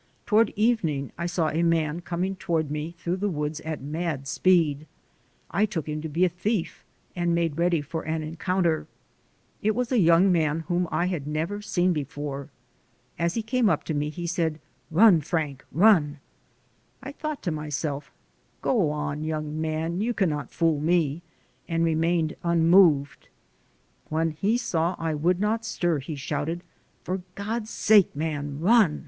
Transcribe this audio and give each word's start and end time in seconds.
Toward 0.25 0.51
evening 0.55 1.11
I 1.15 1.27
saw 1.27 1.49
a 1.49 1.61
man 1.61 2.01
coming 2.01 2.35
toward 2.35 2.71
me 2.71 2.95
through 2.97 3.17
the 3.17 3.29
woods 3.29 3.59
at 3.59 3.81
mad 3.83 4.27
speed. 4.27 4.87
I 5.51 5.67
took 5.67 5.87
him 5.87 6.01
to 6.01 6.09
be 6.09 6.25
a 6.25 6.27
thief, 6.27 6.83
and 7.15 7.35
made 7.35 7.59
ready 7.59 7.81
for 7.81 8.01
an 8.01 8.23
encounter. 8.23 8.87
It 9.61 9.75
was 9.75 9.91
a 9.91 9.99
young 9.99 10.31
man 10.31 10.61
whom 10.61 10.87
I 10.91 11.05
had 11.05 11.27
never 11.27 11.61
seen 11.61 11.93
before. 11.93 12.49
As 13.19 13.35
he 13.35 13.43
came 13.43 13.69
up 13.69 13.83
to 13.83 13.93
me, 13.93 14.09
he 14.09 14.25
said, 14.25 14.59
"Run, 14.89 15.21
Frank, 15.21 15.63
run!" 15.71 16.17
I 17.03 17.11
thought 17.11 17.43
to 17.43 17.51
myself, 17.51 18.11
"Go 18.63 18.89
on, 18.89 19.23
young 19.23 19.61
man, 19.61 20.01
you 20.01 20.15
cannot 20.15 20.49
fool 20.49 20.79
me," 20.81 21.21
and 21.67 21.85
remained 21.85 22.35
unmoved. 22.43 23.29
When 24.09 24.31
he 24.31 24.57
saw 24.57 24.95
I 24.97 25.13
would 25.13 25.39
not 25.39 25.63
stir 25.63 25.99
he 25.99 26.15
shouted: 26.15 26.63
"For 27.03 27.21
God's 27.35 27.69
sake, 27.69 28.15
man, 28.15 28.59
run. 28.61 28.99